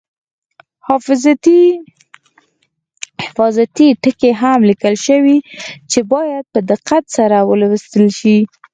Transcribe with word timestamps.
حفاظتي 3.37 3.87
ټکي 4.01 4.31
هم 4.41 4.59
لیکل 4.69 4.95
شوي 5.07 5.37
چې 5.91 5.99
باید 6.11 6.43
په 6.53 6.59
دقت 6.71 7.03
سره 7.17 7.37
ولوستل 7.49 8.05
شي. 8.19 8.37